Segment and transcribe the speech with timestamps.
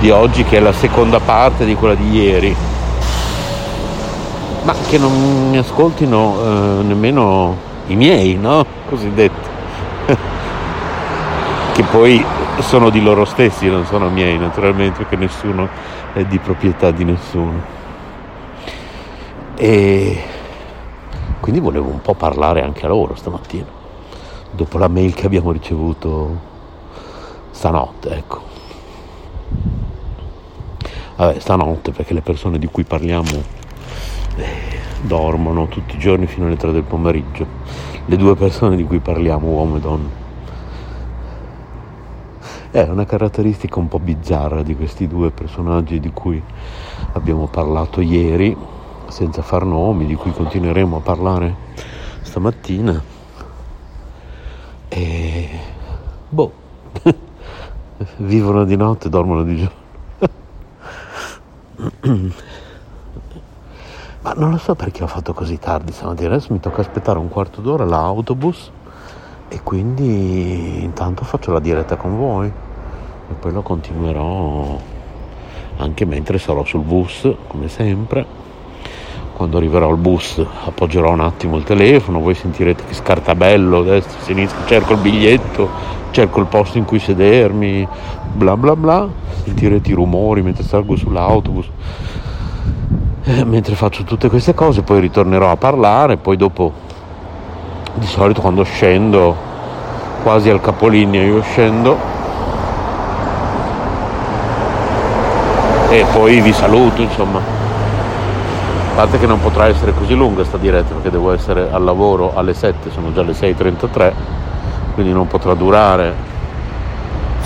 [0.00, 2.56] di oggi, che è la seconda parte di quella di ieri,
[4.62, 7.56] ma che non mi ascoltino eh, nemmeno
[7.88, 8.64] i miei, no?
[8.88, 9.48] Cosiddetti.
[11.74, 12.24] che poi
[12.60, 15.68] sono di loro stessi, non sono miei naturalmente, perché nessuno
[16.14, 17.76] è di proprietà di nessuno.
[19.56, 20.22] E
[21.40, 23.66] quindi volevo un po' parlare anche a loro stamattina,
[24.50, 26.36] dopo la mail che abbiamo ricevuto
[27.50, 28.40] stanotte, ecco.
[31.16, 33.42] Vabbè, stanotte perché le persone di cui parliamo
[34.36, 34.46] eh,
[35.02, 37.46] dormono tutti i giorni fino alle 3 del pomeriggio.
[38.04, 40.08] Le due persone di cui parliamo, uomo e donna.
[42.70, 46.40] È una caratteristica un po' bizzarra di questi due personaggi di cui
[47.12, 48.56] abbiamo parlato ieri
[49.08, 51.54] senza far nomi, di cui continueremo a parlare
[52.22, 53.02] stamattina.
[54.88, 55.48] E
[56.28, 56.52] boh,
[58.18, 59.86] vivono di notte e dormono di giorno.
[64.20, 67.28] Ma non lo so perché ho fatto così tardi stamattina, adesso mi tocca aspettare un
[67.28, 68.70] quarto d'ora l'autobus
[69.48, 74.78] e quindi intanto faccio la diretta con voi e poi lo continuerò
[75.78, 78.37] anche mentre sarò sul bus, come sempre
[79.38, 84.66] quando arriverò al bus appoggerò un attimo il telefono, voi sentirete che scartabello destra, sinistra,
[84.66, 85.68] cerco il biglietto,
[86.10, 87.86] cerco il posto in cui sedermi,
[88.32, 89.08] bla bla bla,
[89.44, 91.70] sentirete i rumori mentre salgo sull'autobus.
[93.22, 96.72] Eh, mentre faccio tutte queste cose poi ritornerò a parlare, poi dopo
[97.94, 99.36] di solito quando scendo
[100.24, 101.96] quasi al capolinea io scendo
[105.90, 107.57] e poi vi saluto insomma
[108.98, 112.52] parte che non potrà essere così lunga sta diretta perché devo essere al lavoro alle
[112.52, 114.12] 7, sono già le 6.33,
[114.94, 116.12] quindi non potrà durare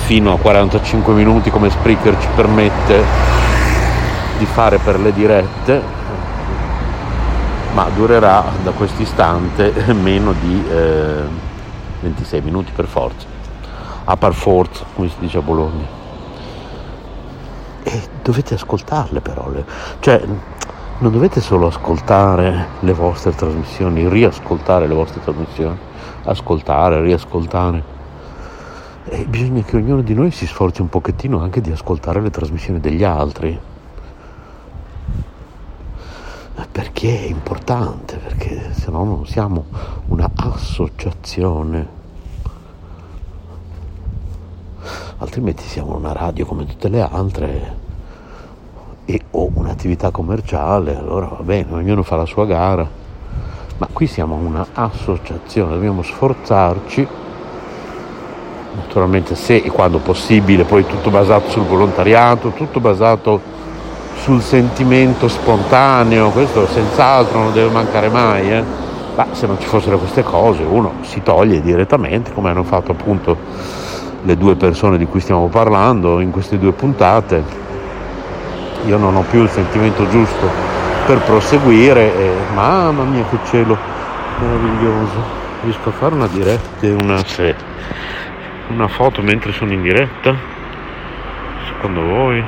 [0.06, 3.04] fino a 45 minuti come Spreaker ci permette
[4.38, 5.82] di fare per le dirette,
[7.74, 11.22] ma durerà da questo istante meno di eh,
[12.00, 13.26] 26 minuti per forza,
[14.04, 15.84] a par forza, come si dice a Bologna.
[17.82, 19.50] E dovete ascoltarle però,
[20.00, 20.22] cioè
[21.02, 25.76] non dovete solo ascoltare le vostre trasmissioni, riascoltare le vostre trasmissioni,
[26.22, 27.82] ascoltare, riascoltare.
[29.06, 32.78] E bisogna che ognuno di noi si sforzi un pochettino anche di ascoltare le trasmissioni
[32.78, 33.58] degli altri.
[36.70, 39.64] Perché è importante, perché se no non siamo
[40.06, 42.00] una associazione.
[45.18, 47.81] Altrimenti siamo una radio come tutte le altre
[49.12, 52.88] e ho un'attività commerciale, allora va bene, ognuno fa la sua gara,
[53.76, 57.06] ma qui siamo una associazione, dobbiamo sforzarci,
[58.74, 63.38] naturalmente se e quando possibile, poi tutto basato sul volontariato, tutto basato
[64.14, 68.64] sul sentimento spontaneo, questo senz'altro non deve mancare mai, eh?
[69.14, 73.36] ma se non ci fossero queste cose uno si toglie direttamente, come hanno fatto appunto
[74.22, 77.61] le due persone di cui stiamo parlando in queste due puntate
[78.86, 80.48] io non ho più il sentimento giusto
[81.06, 83.76] per proseguire e mamma mia che cielo
[84.38, 85.40] meraviglioso.
[85.62, 87.54] Riesco a fare una diretta una, se,
[88.68, 90.34] una foto mentre sono in diretta?
[91.66, 92.44] Secondo voi?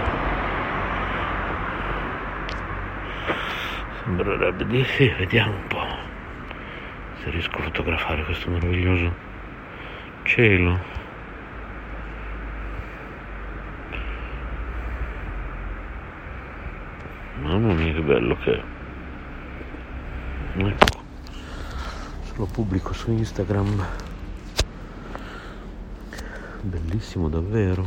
[4.02, 5.86] Sembrerebbe di sì vediamo un po'
[7.22, 9.12] se riesco a fotografare questo meraviglioso
[10.24, 10.78] cielo
[17.54, 18.64] Mamma mia che bello che è.
[20.56, 21.02] Ecco.
[22.24, 23.86] Se lo pubblico su Instagram.
[26.62, 27.86] Bellissimo davvero.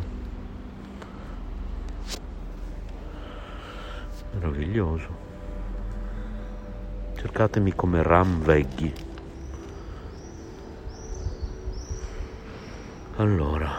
[4.36, 5.10] Meraviglioso.
[7.18, 8.94] Cercatemi come Ram Veghi.
[13.18, 13.70] Allora,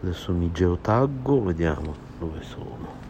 [0.00, 3.05] adesso mi geotaggo, vediamo dove sono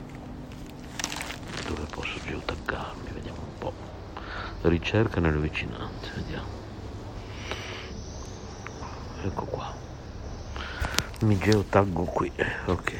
[1.96, 3.72] posso geotaggarmi, vediamo un po'.
[4.68, 6.46] ricerca nelle vicinanze vediamo.
[9.22, 9.72] Ecco qua.
[11.20, 12.30] Mi geotaggo qui
[12.66, 12.94] ok.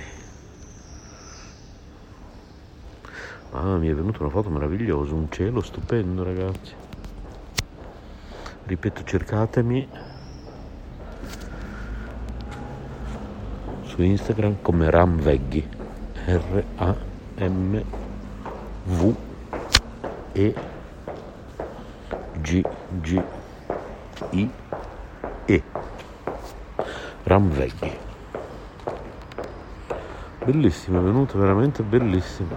[3.53, 6.73] Ah mi è venuta una foto meravigliosa un cielo stupendo ragazzi.
[8.65, 9.89] Ripeto cercatemi
[13.85, 15.69] su Instagram come Ramveghi
[16.27, 16.97] R A
[17.37, 17.85] M
[18.89, 19.15] V
[20.33, 20.55] E
[22.41, 22.63] G
[23.01, 23.23] G
[24.31, 24.51] I
[25.45, 25.63] E.
[27.25, 28.05] Ramveghi
[30.45, 32.51] bellissimo è venuto veramente bellissimo.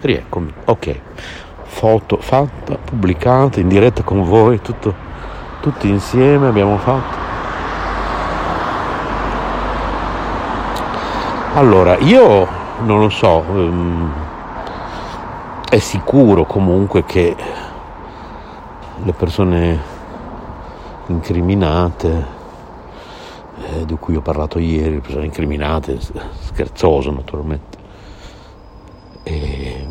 [0.00, 1.00] Rieccomi ok.
[1.62, 4.92] Foto fatta pubblicata in diretta con voi tutto,
[5.60, 7.16] tutti insieme abbiamo fatto.
[11.54, 12.48] Allora io
[12.80, 14.12] non lo so um,
[15.70, 17.36] è sicuro comunque che
[19.02, 19.78] le persone
[21.08, 22.26] incriminate
[23.66, 27.78] eh, di cui ho parlato ieri, le persone incriminate, scherzoso naturalmente,
[29.24, 29.86] e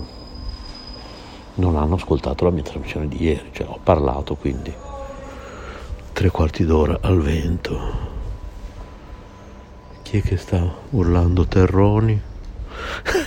[1.56, 4.74] non hanno ascoltato la mia trasmissione di ieri, cioè ho parlato quindi
[6.12, 8.06] tre quarti d'ora al vento.
[10.02, 12.20] Chi è che sta urlando terroni?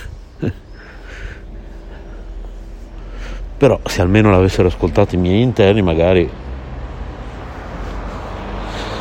[3.61, 6.27] Però se almeno l'avessero ascoltato i miei interni magari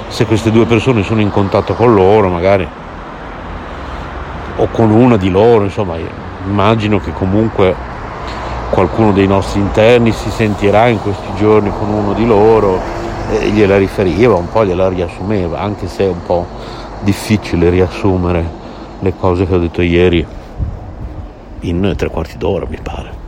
[0.08, 2.68] se queste due persone sono in contatto con loro magari
[4.56, 5.96] o con una di loro insomma
[6.44, 7.74] immagino che comunque
[8.68, 12.78] qualcuno dei nostri interni si sentirà in questi giorni con uno di loro
[13.30, 16.46] e gliela riferiva un po' gliela riassumeva anche se è un po'
[17.00, 18.44] difficile riassumere
[18.98, 20.26] le cose che ho detto ieri
[21.60, 23.19] in tre quarti d'ora mi pare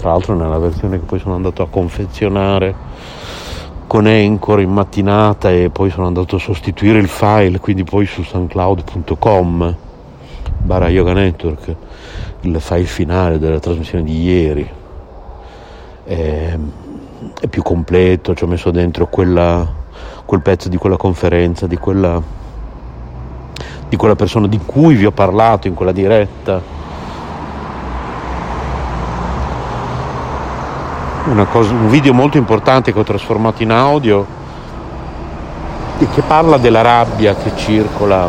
[0.00, 2.74] tra l'altro nella versione che poi sono andato a confezionare
[3.86, 8.22] con Anchor in mattinata e poi sono andato a sostituire il file, quindi poi su
[8.22, 9.76] soundcloud.com
[10.56, 11.74] barra Yoga Network,
[12.40, 14.70] il file finale della trasmissione di ieri.
[16.04, 16.58] È,
[17.38, 19.70] è più completo, ci ho messo dentro quella,
[20.24, 22.22] quel pezzo di quella conferenza, di quella,
[23.86, 26.79] di quella persona di cui vi ho parlato in quella diretta
[31.46, 34.26] cosa, un video molto importante che ho trasformato in audio
[35.98, 38.28] e che parla della rabbia che circola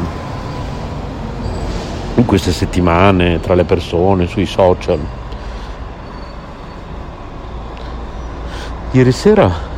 [2.16, 5.00] in queste settimane tra le persone, sui social.
[8.92, 9.70] Ieri sera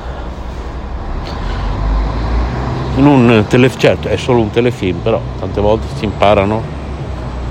[2.96, 6.62] in un telefilm, certo è solo un telefilm, però tante volte si imparano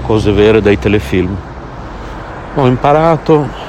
[0.03, 1.37] cose vere dai telefilm.
[2.55, 3.62] Ho imparato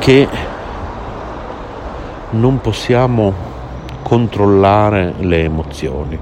[0.00, 0.26] che
[2.30, 3.34] non possiamo
[4.02, 6.18] controllare le emozioni.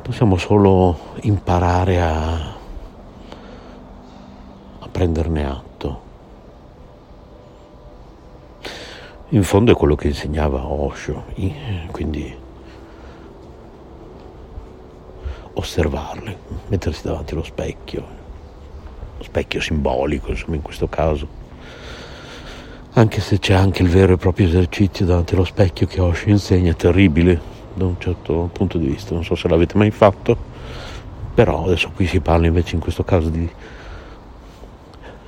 [0.00, 2.32] Possiamo solo imparare a,
[4.78, 6.00] a prenderne atto.
[9.28, 11.24] In fondo è quello che insegnava Osho,
[11.90, 12.44] quindi
[15.58, 16.36] osservarle,
[16.68, 18.06] mettersi davanti allo specchio,
[19.16, 21.26] lo specchio simbolico insomma in questo caso,
[22.92, 26.74] anche se c'è anche il vero e proprio esercizio davanti allo specchio che Osho insegna,
[26.74, 27.40] terribile
[27.74, 30.36] da un certo punto di vista, non so se l'avete mai fatto,
[31.34, 33.48] però adesso qui si parla invece in questo caso di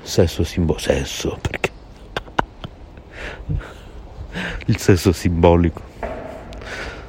[0.02, 1.70] sesso simbolico, sesso perché?
[4.66, 5.80] Il sesso simbolico,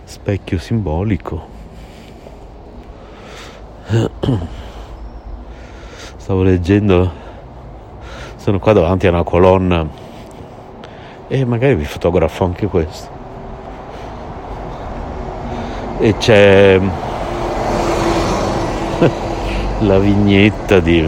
[0.05, 1.57] specchio simbolico
[6.17, 7.12] Stavo leggendo,
[8.36, 9.84] sono qua davanti a una colonna
[11.27, 13.10] e magari vi fotografo anche questo.
[15.98, 16.79] E c'è
[19.79, 21.03] la vignetta di...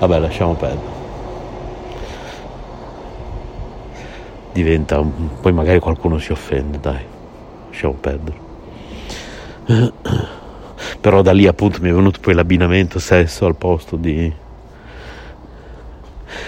[0.00, 0.96] Vabbè, lasciamo perdere.
[4.52, 5.00] Diventa...
[5.40, 7.04] Poi magari qualcuno si offende, dai.
[7.68, 8.46] Lasciamo perdere
[11.00, 14.32] però da lì appunto mi è venuto poi l'abbinamento sesso al posto di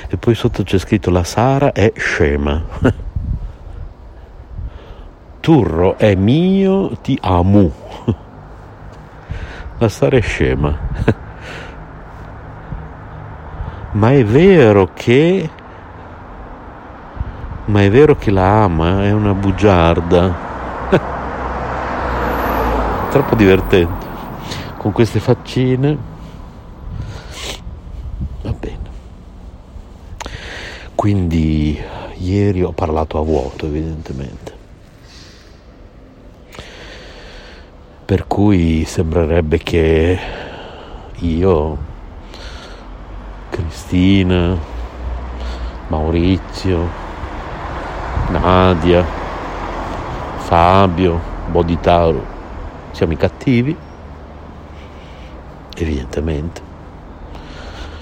[0.09, 2.63] e poi sotto c'è scritto la Sara è scema
[5.41, 7.73] Turro è mio ti amo.
[9.79, 10.77] La Sara è scema.
[13.93, 15.51] Ma è vero che
[17.65, 20.49] ma è vero che la ama è una bugiarda.
[23.11, 24.10] Troppo divertente
[24.81, 25.99] con queste faccine.
[28.41, 28.89] Va bene.
[30.95, 31.79] Quindi
[32.17, 34.55] ieri ho parlato a vuoto evidentemente.
[38.07, 40.19] Per cui sembrerebbe che
[41.17, 41.79] io,
[43.51, 44.57] Cristina,
[45.89, 46.89] Maurizio,
[48.31, 49.05] Nadia,
[50.39, 51.21] Fabio,
[51.51, 52.25] Boditauro
[52.93, 53.89] siamo i cattivi,
[55.83, 56.61] evidentemente.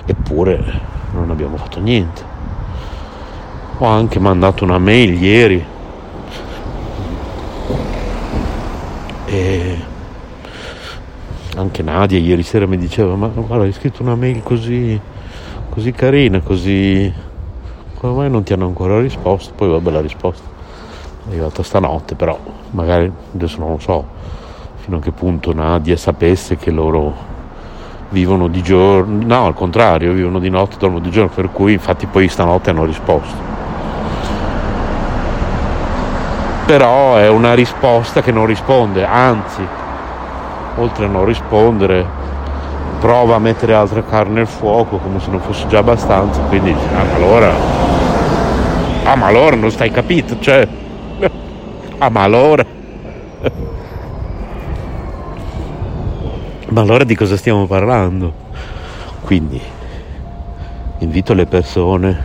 [0.06, 0.80] Eppure
[1.12, 2.22] non abbiamo fatto niente.
[3.78, 5.64] Ho anche mandato una mail ieri
[9.26, 9.78] e
[11.56, 14.98] anche Nadia ieri sera mi diceva ma guarda hai scritto una mail così,
[15.68, 17.12] così carina, così...
[17.94, 19.52] come mai non ti hanno ancora risposto?
[19.54, 20.48] Poi vabbè la risposta
[21.26, 22.38] è arrivata stanotte, però
[22.70, 24.06] magari adesso non lo so
[24.76, 27.27] fino a che punto Nadia sapesse che loro
[28.10, 32.06] vivono di giorno, no al contrario, vivono di notte, dormono di giorno, per cui infatti
[32.06, 33.46] poi stanotte hanno risposto.
[36.66, 39.66] Però è una risposta che non risponde, anzi
[40.76, 42.04] oltre a non rispondere,
[43.00, 46.86] prova a mettere altra carne nel fuoco come se non fosse già abbastanza, quindi dice,
[46.94, 47.52] ah ma allora,
[49.04, 50.66] ah ma allora non stai capito, cioè,
[51.98, 52.64] ah ma allora,
[56.70, 58.32] ma allora di cosa stiamo parlando?
[59.22, 59.60] Quindi
[60.98, 62.24] invito le persone,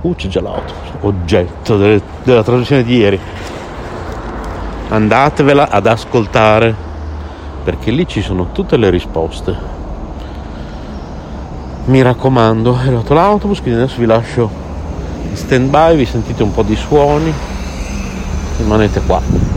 [0.00, 3.18] uh c'è già l'auto, oggetto delle, della traduzione di ieri,
[4.88, 6.74] andatevela ad ascoltare
[7.64, 9.70] perché lì ci sono tutte le risposte.
[11.84, 14.50] Mi raccomando, è arrivato l'autobus, quindi adesso vi lascio
[15.28, 17.32] in stand by, vi sentite un po' di suoni,
[18.58, 19.51] rimanete qua.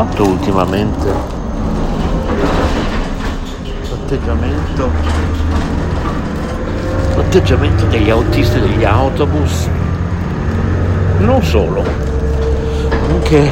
[0.00, 1.12] Notato ultimamente.
[3.90, 4.90] L'atteggiamento
[7.16, 9.68] l'atteggiamento degli autisti degli autobus.
[11.18, 11.84] Non solo.
[13.10, 13.50] Anche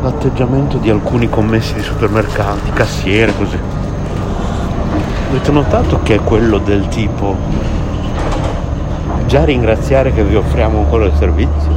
[0.00, 3.58] l'atteggiamento di alcuni commessi di supermercati cassiere così.
[5.28, 7.36] Avete notato che è quello del tipo
[9.26, 11.70] già ringraziare che vi offriamo ancora il servizio?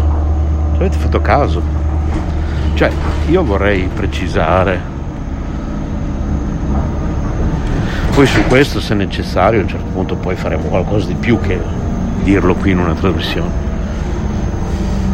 [0.73, 1.76] Ci avete fatto caso
[2.77, 2.91] cioè,
[3.29, 4.79] io vorrei precisare,
[8.13, 11.59] poi su questo se necessario a un certo punto poi faremo qualcosa di più che
[12.21, 13.49] dirlo qui in una trasmissione.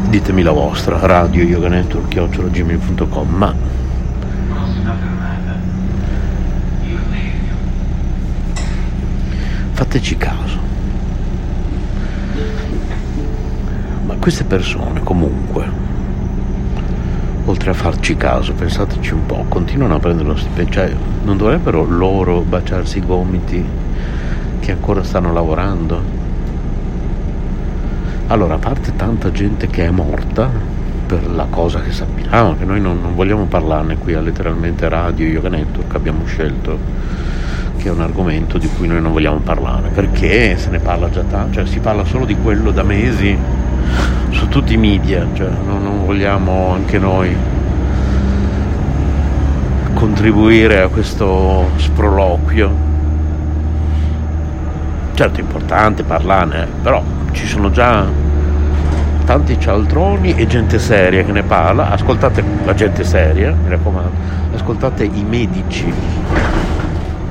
[0.10, 3.56] Ditemi la vostra, radio yoganetwork.gmail.com ma
[9.72, 10.60] fateci caso.
[14.06, 15.83] Ma queste persone comunque
[17.46, 21.84] oltre a farci caso, pensateci un po', continuano a prendere lo stipendio, cioè non dovrebbero
[21.84, 23.64] loro baciarsi i gomiti
[24.60, 26.22] che ancora stanno lavorando?
[28.28, 30.50] Allora, a parte tanta gente che è morta
[31.06, 35.28] per la cosa che sappiamo, che noi non, non vogliamo parlarne qui a letteralmente Radio
[35.28, 36.80] Yoga Network, abbiamo scelto
[37.78, 41.24] che è un argomento di cui noi non vogliamo parlare, perché se ne parla già
[41.24, 43.38] tanto, cioè si parla solo di quello da mesi
[44.54, 47.36] tutti i media, cioè non, non vogliamo anche noi
[49.96, 52.72] contribuire a questo sproloquio.
[55.16, 58.06] Certo è importante parlarne, però ci sono già
[59.26, 61.90] tanti cialtroni e gente seria che ne parla.
[61.90, 64.12] Ascoltate la gente seria, mi raccomando,
[64.54, 65.92] ascoltate i medici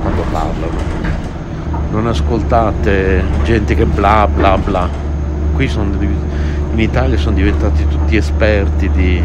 [0.01, 0.91] quando parlano.
[1.89, 4.89] Non ascoltate gente che bla bla bla.
[5.53, 5.91] Qui sono
[6.73, 9.21] in Italia sono diventati tutti esperti di,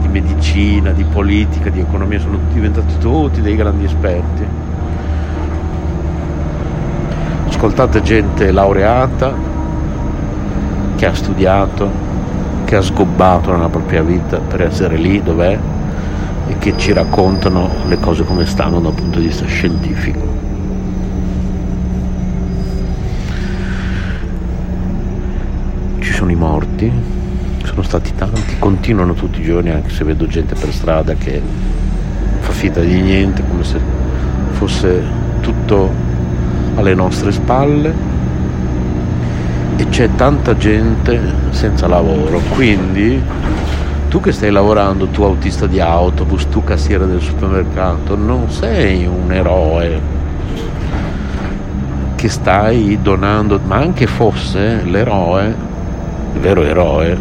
[0.00, 4.44] di medicina, di politica, di economia, sono diventati tutti dei grandi esperti.
[7.48, 9.32] Ascoltate gente laureata
[10.96, 11.90] che ha studiato,
[12.66, 15.58] che ha sgobbato nella propria vita per essere lì dov'è
[16.48, 20.49] e che ci raccontano le cose come stanno dal punto di vista scientifico.
[26.20, 26.92] Sono i morti,
[27.64, 31.40] sono stati tanti, continuano tutti i giorni anche se vedo gente per strada che
[32.40, 33.80] fa finta di niente, come se
[34.50, 35.02] fosse
[35.40, 35.90] tutto
[36.74, 37.94] alle nostre spalle.
[39.76, 41.18] E c'è tanta gente
[41.52, 43.18] senza lavoro, quindi
[44.08, 49.32] tu che stai lavorando, tu autista di autobus, tu cassiere del supermercato, non sei un
[49.32, 50.00] eroe
[52.14, 55.68] che stai donando, ma anche fosse l'eroe,
[56.34, 57.16] il vero eroe,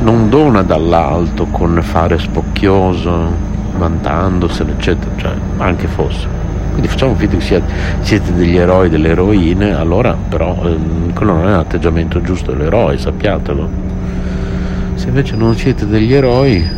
[0.00, 3.32] non dona dall'alto con fare spocchioso,
[3.76, 6.28] vantandosene, eccetera, cioè anche fosse.
[6.70, 7.62] Quindi facciamo finta che
[8.00, 13.68] siete degli eroi, delle eroine, allora però eh, quello non è l'atteggiamento giusto dell'eroe, sappiatelo.
[14.94, 16.68] Se invece non siete degli eroi,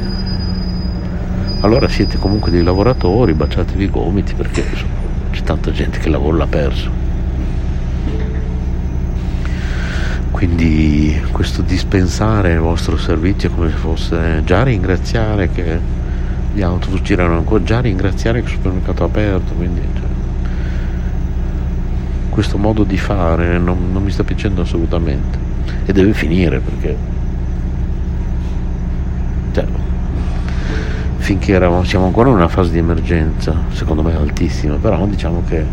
[1.60, 4.92] allora siete comunque dei lavoratori, baciatevi i gomiti perché insomma,
[5.30, 7.05] c'è tanta gente che il l'ha perso.
[10.30, 15.78] Quindi questo dispensare il vostro servizio come se fosse già ringraziare che
[16.52, 20.08] gli autobus girano ancora, già ringraziare che il supermercato è aperto, quindi cioè,
[22.30, 25.38] questo modo di fare non, non mi sta piacendo assolutamente.
[25.84, 26.96] E deve finire perché
[29.52, 29.64] cioè,
[31.16, 35.64] finché eravamo, siamo ancora in una fase di emergenza, secondo me altissima, però diciamo che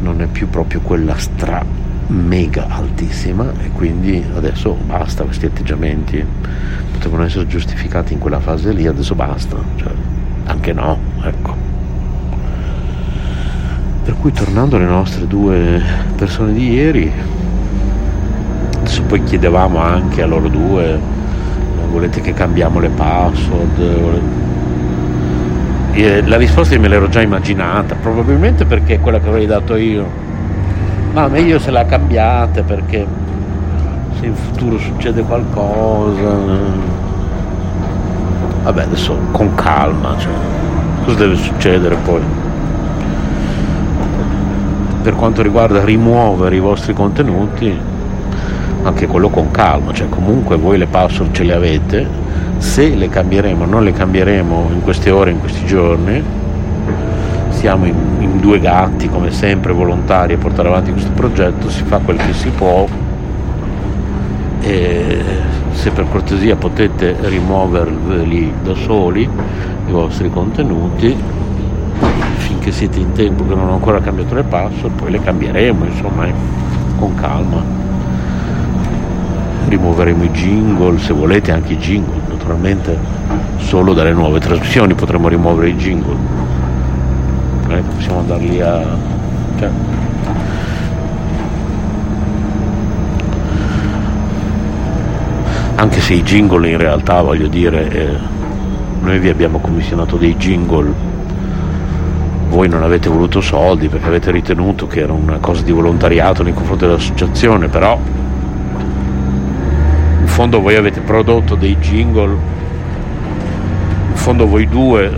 [0.00, 6.24] non è più proprio quella stra mega altissima e quindi adesso basta questi atteggiamenti
[6.92, 9.90] potevano essere giustificati in quella fase lì adesso basta cioè,
[10.44, 11.54] anche no ecco
[14.04, 15.82] per cui tornando alle nostre due
[16.14, 17.12] persone di ieri
[18.78, 21.14] adesso poi chiedevamo anche a loro due
[21.96, 24.20] volete che cambiamo le password?
[26.26, 30.25] La risposta me l'ero già immaginata, probabilmente perché è quella che avrei dato io.
[31.16, 33.06] Ma meglio se la cambiate perché
[34.20, 36.36] se in futuro succede qualcosa.
[38.64, 40.30] Vabbè, adesso con calma, cioè,
[41.06, 42.20] cosa deve succedere poi?
[45.00, 47.74] Per quanto riguarda rimuovere i vostri contenuti,
[48.82, 52.06] anche quello con calma, cioè comunque voi le password ce le avete,
[52.58, 56.22] se le cambieremo non le cambieremo in queste ore, in questi giorni,
[57.56, 61.98] siamo in, in, due gatti come sempre volontari a portare avanti questo progetto, si fa
[61.98, 62.86] quel che si può
[64.60, 65.22] e
[65.72, 71.16] se per cortesia potete rimuoverli da soli i vostri contenuti
[72.36, 76.26] finché siete in tempo che non ho ancora cambiato le password poi le cambieremo insomma
[76.26, 76.32] eh,
[76.98, 77.86] con calma
[79.68, 82.96] rimuoveremo i jingle, se volete anche i jingle, naturalmente
[83.58, 86.16] solo dalle nuove trasmissioni potremo rimuovere i jingle.
[87.66, 88.96] Non è che possiamo andarli a...
[89.58, 89.70] Cioè...
[95.76, 98.16] Anche se i jingle in realtà voglio dire, eh,
[99.00, 100.90] noi vi abbiamo commissionato dei jingle,
[102.48, 106.54] voi non avete voluto soldi perché avete ritenuto che era una cosa di volontariato nei
[106.54, 107.98] confronti dell'associazione, però
[110.36, 112.36] fondo voi avete prodotto dei jingle,
[114.10, 115.10] in fondo voi due,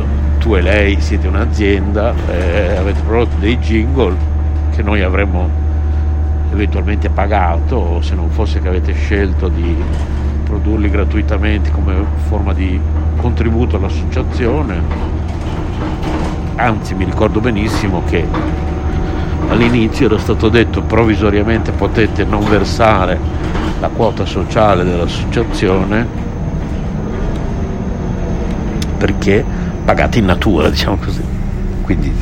[0.49, 4.17] tu e lei siete un'azienda, eh, avete prodotto dei jingle
[4.75, 5.47] che noi avremmo
[6.51, 9.77] eventualmente pagato se non fosse che avete scelto di
[10.45, 11.97] produrli gratuitamente come
[12.29, 12.81] forma di
[13.17, 14.81] contributo all'associazione.
[16.57, 18.27] Anzi mi ricordo benissimo che
[19.51, 23.19] all'inizio era stato detto provvisoriamente potete non versare
[23.81, 26.07] la quota sociale dell'associazione
[28.97, 29.58] perché
[29.89, 31.23] pagate in natura, diciamo così.
[31.81, 32.13] Quindi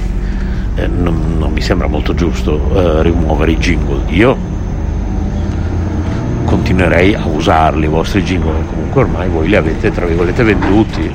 [0.76, 4.02] eh, non, non, mi sembra molto giusto eh, rimuovere i jingle.
[4.10, 4.36] Io
[6.44, 11.10] continuerei a usarli i vostri jingle, comunque ormai voi li avete tra virgolette venduti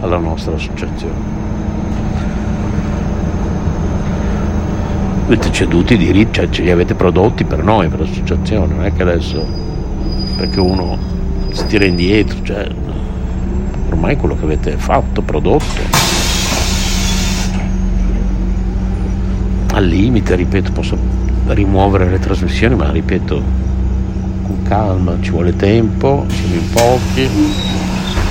[0.00, 1.36] alla nostra associazione.
[5.26, 8.94] avete ceduto i diritti, cioè ce li avete prodotti per noi, per l'associazione, non è
[8.94, 9.46] che adesso
[10.38, 10.96] perché uno
[11.52, 12.66] si tira indietro, cioè
[13.98, 15.80] ormai quello che avete fatto, prodotto.
[19.72, 20.96] Al limite, ripeto, posso
[21.48, 23.42] rimuovere le trasmissioni, ma ripeto,
[24.42, 27.28] con calma, ci vuole tempo, siamo in pochi,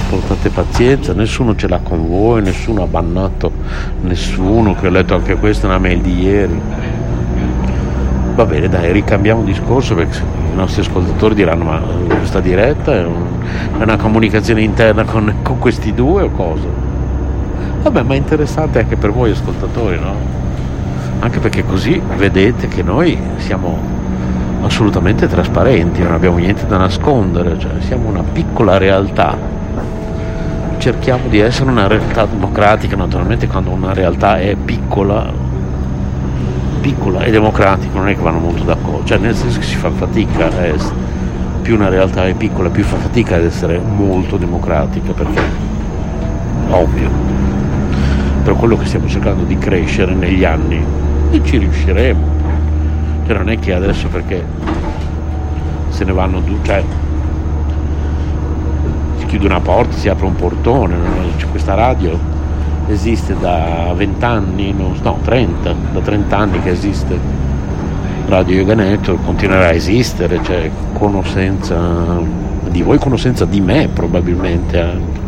[0.10, 3.52] portate pazienza, nessuno ce l'ha con voi, nessuno ha bannato
[4.04, 6.62] nessuno, che ho letto anche questa, una mail di ieri
[8.36, 10.22] Va bene, dai, ricambiamo discorso perché
[10.58, 13.26] nostri ascoltatori diranno ma questa diretta è, un,
[13.78, 16.68] è una comunicazione interna con, con, questi due o cosa?
[17.84, 20.16] Vabbè, ma è interessante anche per voi ascoltatori, no?
[21.20, 23.78] Anche perché così vedete che noi siamo
[24.62, 29.38] assolutamente trasparenti, non abbiamo niente da nascondere, cioè siamo una piccola realtà.
[30.78, 35.32] Cerchiamo di essere una realtà democratica, naturalmente quando una realtà è piccola,
[36.88, 39.92] piccola e democratica non è che vanno molto d'accordo, cioè nel senso che si fa
[39.92, 40.96] fatica a essere,
[41.62, 45.42] più una realtà è piccola più fa fatica ad essere molto democratica perché
[46.70, 47.10] ovvio.
[48.42, 50.82] Per quello che stiamo cercando di crescere negli anni
[51.32, 52.36] e ci riusciremo
[53.26, 54.46] cioè non è che adesso perché
[55.90, 56.82] se ne vanno due, cioè
[59.18, 60.96] si chiude una porta, si apre un portone,
[61.36, 62.37] cioè, questa radio
[62.88, 67.20] esiste da 20 anni, no, no 30, da 30 anni che esiste
[68.28, 72.20] Radio Yoga Network, continuerà a esistere, cioè conoscenza
[72.70, 75.26] di voi, conoscenza di me probabilmente anche.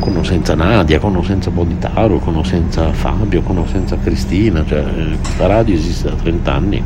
[0.00, 4.82] Conoscenza Nadia, conoscenza Boditaro, conoscenza Fabio, conoscenza Cristina, cioè
[5.20, 6.82] questa radio esiste da 30 anni,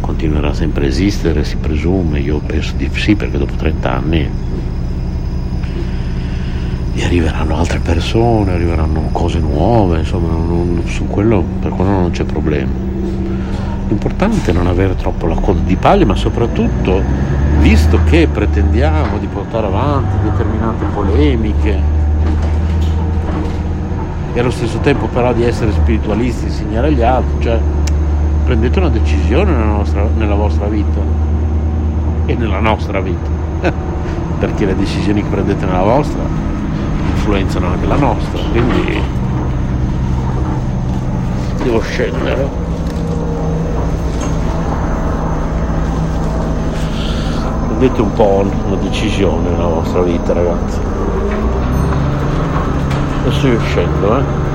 [0.00, 4.30] continuerà sempre a esistere, si presume, io penso di sì perché dopo 30 anni
[6.92, 12.24] vi arriveranno altre persone, arriveranno cose nuove, insomma non, su quello, per quello non c'è
[12.24, 12.70] problema.
[13.88, 17.02] L'importante è non avere troppo la coda di paglia, ma soprattutto,
[17.60, 22.00] visto che pretendiamo di portare avanti determinate polemiche,
[24.34, 27.60] e allo stesso tempo però di essere spiritualisti, insegnare agli altri, cioè
[28.44, 31.00] prendete una decisione nella, nostra, nella vostra vita
[32.26, 33.28] e nella nostra vita,
[34.38, 36.41] perché le decisioni che prendete nella vostra
[37.22, 39.00] influenzano anche la nostra, quindi
[41.62, 42.48] devo scendere.
[47.68, 50.78] Prendete un po' una decisione nella vostra vita ragazzi
[53.24, 54.51] adesso io scendo eh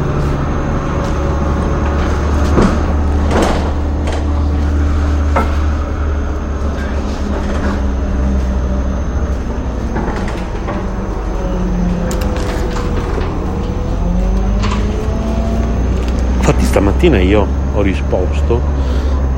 [16.97, 18.60] stamattina io ho risposto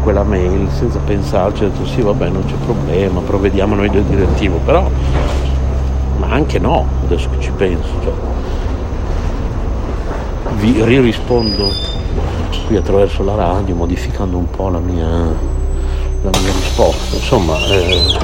[0.01, 4.59] quella mail senza pensarci ho detto sì vabbè non c'è problema provvediamo noi del direttivo
[4.63, 4.89] però
[6.19, 8.13] ma anche no adesso che ci penso cioè,
[10.55, 11.69] vi ririspondo
[12.67, 17.15] qui attraverso la radio modificando un po' la mia, la mia risposta.
[17.15, 18.17] Insomma, eh,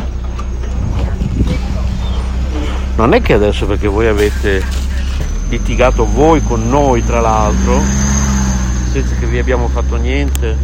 [2.95, 4.62] non è che adesso perché voi avete
[5.50, 8.05] litigato voi con noi tra l'altro,
[9.01, 10.55] senza che vi abbiamo fatto niente,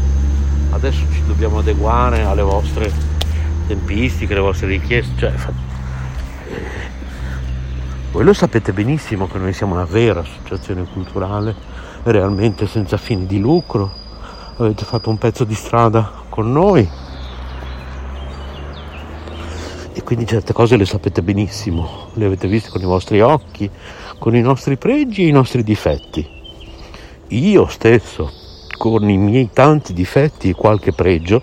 [0.69, 2.89] adesso ci dobbiamo adeguare alle vostre
[3.67, 5.19] tempistiche, alle vostre richieste.
[5.19, 5.33] Cioè,
[8.13, 11.53] voi lo sapete benissimo che noi siamo una vera associazione culturale,
[12.03, 13.91] realmente senza fini di lucro.
[14.55, 16.89] Avete fatto un pezzo di strada con noi
[19.91, 23.69] e quindi certe cose le sapete benissimo, le avete viste con i vostri occhi,
[24.17, 26.39] con i nostri pregi e i nostri difetti.
[27.33, 28.29] Io stesso,
[28.77, 31.41] con i miei tanti difetti e qualche pregio,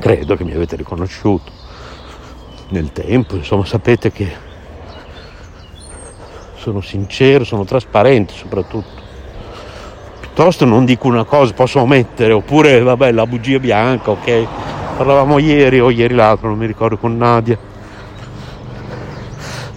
[0.00, 1.52] credo che mi avete riconosciuto
[2.70, 4.32] nel tempo, insomma sapete che
[6.56, 9.00] sono sincero, sono trasparente soprattutto.
[10.18, 14.46] Piuttosto non dico una cosa, posso omettere, oppure vabbè la bugia bianca, ok?
[14.96, 17.56] Parlavamo ieri o ieri l'altro, non mi ricordo con Nadia,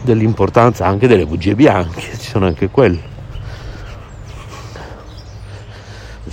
[0.01, 3.13] dell'importanza anche delle bugie bianche, ci sono anche quelle.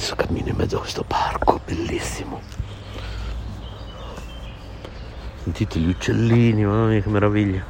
[0.02, 2.40] Adesso cammino in mezzo a questo parco, bellissimo.
[5.44, 7.64] Sentite gli uccellini, mamma mia che meraviglia.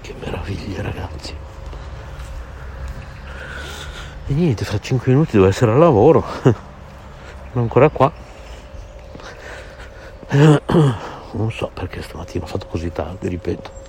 [0.00, 1.36] Che meraviglia ragazzi.
[4.26, 6.24] E niente, fra 5 minuti devo essere al lavoro.
[6.42, 8.12] Sono ancora qua.
[11.32, 13.79] Non so perché stamattina ho fatto così tardi, ripeto.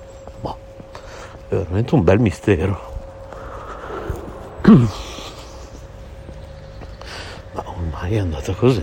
[1.52, 2.80] Ma è veramente un bel mistero.
[7.52, 8.82] ormai è andata così.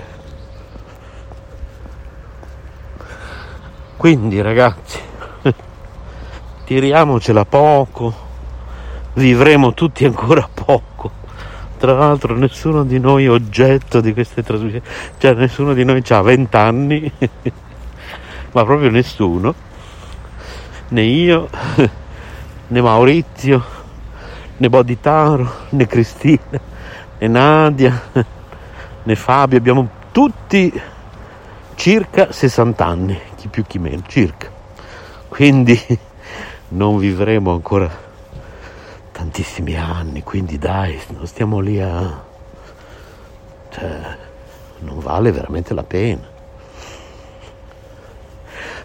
[3.97, 4.99] Quindi ragazzi,
[6.65, 8.13] tiriamocela poco,
[9.13, 11.11] vivremo tutti ancora poco.
[11.79, 14.85] Tra l'altro nessuno di noi è oggetto di queste trasmissioni,
[15.17, 17.11] cioè nessuno di noi ha 20 anni,
[18.51, 19.55] ma proprio nessuno,
[20.89, 21.49] né io,
[22.69, 23.63] né Maurizio,
[24.57, 26.61] né Boditaro, né Cristina,
[27.19, 28.01] né Nadia
[29.03, 30.71] né Fabio, abbiamo tutti
[31.75, 34.51] circa 60 anni, chi più chi meno, circa.
[35.27, 35.79] Quindi
[36.69, 37.89] non vivremo ancora
[39.11, 42.23] tantissimi anni, quindi dai, non stiamo lì a...
[43.69, 44.17] cioè,
[44.79, 46.27] non vale veramente la pena.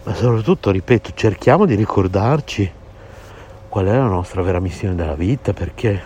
[0.03, 2.71] Ma soprattutto, ripeto, cerchiamo di ricordarci
[3.75, 6.01] qual è la nostra vera missione della vita, perché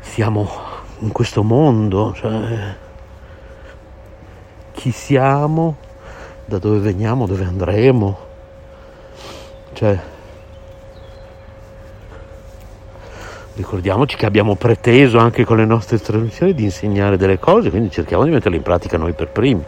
[0.00, 0.50] siamo
[1.00, 2.74] in questo mondo, cioè,
[4.72, 5.76] chi siamo,
[6.46, 8.18] da dove veniamo, dove andremo,
[9.74, 9.98] cioè,
[13.56, 18.24] ricordiamoci che abbiamo preteso anche con le nostre trasmissioni di insegnare delle cose, quindi cerchiamo
[18.24, 19.62] di metterle in pratica noi per primi,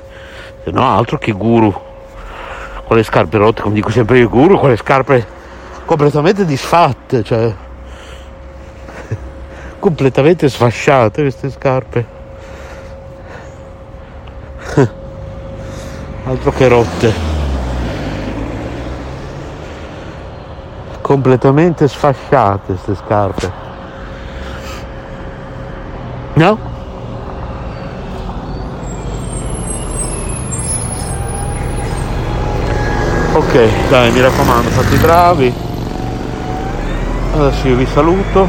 [0.65, 1.71] se no altro che guru,
[2.87, 5.36] con le scarpe rotte, come dico sempre io, guru, con le scarpe
[5.87, 7.55] completamente disfatte, cioè
[9.79, 12.15] completamente sfasciate queste scarpe.
[16.27, 17.35] Altro che rotte.
[21.01, 23.53] Completamente sfasciate queste scarpe.
[26.35, 26.75] No?
[33.35, 35.55] Ok, dai, mi raccomando, fate i bravi.
[37.37, 38.49] Adesso io vi saluto.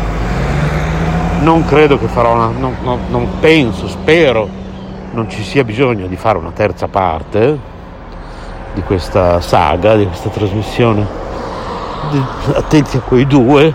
[1.42, 2.48] Non credo che farò una.
[2.58, 4.66] Non, non, non penso, spero
[5.12, 7.58] non ci sia bisogno di fare una terza parte
[8.74, 11.06] di questa saga, di questa trasmissione.
[12.54, 13.74] Attenti a quei due,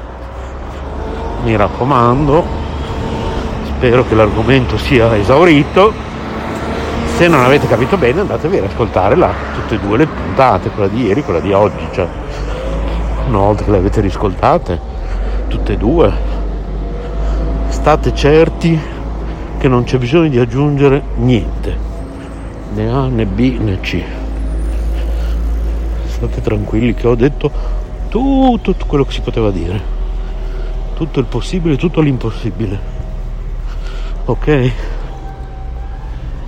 [1.43, 2.61] mi raccomando.
[3.65, 5.93] Spero che l'argomento sia esaurito.
[7.17, 10.89] Se non avete capito bene andatevi ad ascoltare la, tutte e due le puntate, quella
[10.89, 11.89] di ieri, quella di oggi.
[11.91, 12.07] Cioè,
[13.27, 14.92] una volta che le avete riscoltate,
[15.53, 16.11] tutte e due,
[17.69, 18.81] state certi
[19.59, 21.77] che non c'è bisogno di aggiungere niente,
[22.73, 24.03] né A né B né C.
[26.07, 27.51] State tranquilli che ho detto
[28.09, 29.79] tutto, tutto quello che si poteva dire,
[30.95, 32.81] tutto il possibile, tutto l'impossibile.
[34.25, 34.73] Ok?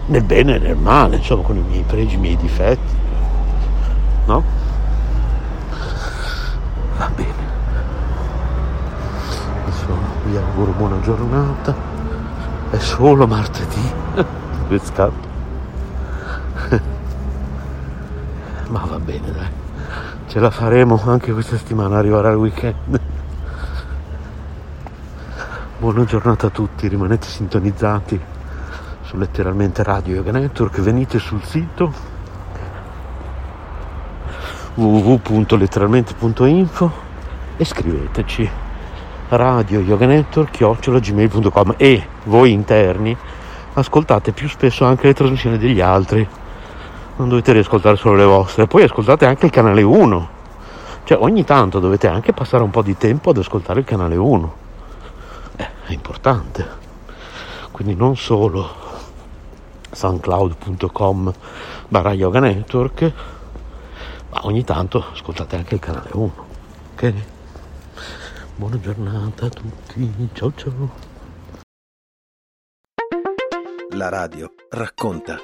[0.06, 2.94] Nel bene e nel male, insomma, con i miei pregi, i miei difetti.
[4.26, 4.42] No?
[6.96, 7.43] Va bene.
[10.34, 11.72] Vi auguro buona giornata.
[12.70, 13.92] È solo martedì.
[14.66, 15.32] Pescato.
[18.66, 19.46] Ma va bene, dai.
[20.26, 23.00] Ce la faremo anche questa settimana, arriverà il weekend.
[25.78, 28.20] Buona giornata a tutti, rimanete sintonizzati
[29.02, 31.92] su letteralmente Radio Yoga Network, venite sul sito
[34.74, 36.92] www.letteralmente.info
[37.56, 38.63] e scriveteci
[39.28, 40.58] radio yoga network
[41.00, 43.16] gmail.com e voi interni
[43.74, 46.26] ascoltate più spesso anche le trasmissioni degli altri.
[47.16, 50.28] Non dovete riascoltare solo le vostre poi ascoltate anche il canale 1
[51.04, 54.54] cioè ogni tanto dovete anche passare un po' di tempo ad ascoltare il canale 1
[55.56, 56.82] eh, è importante.
[57.70, 58.82] Quindi non solo
[59.90, 61.32] soundcloud.com
[61.88, 63.12] barra yoga network
[64.30, 66.32] ma ogni tanto ascoltate anche il canale 1
[66.94, 67.14] ok
[68.56, 70.28] buona giornata a tutti.
[70.32, 71.12] Ciao ciao.
[73.90, 75.38] La radio racconta.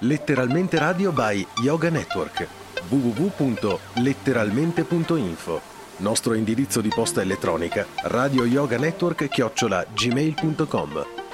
[0.00, 2.48] Letteralmente radio by yoga network.
[2.88, 11.25] www.letteralmente.info nostro indirizzo di posta elettronica radio yoga network chiocciola gmail.com